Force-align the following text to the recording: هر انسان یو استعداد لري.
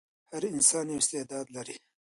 هر 0.31 0.43
انسان 0.55 0.85
یو 0.89 1.01
استعداد 1.03 1.47
لري. 1.55 1.75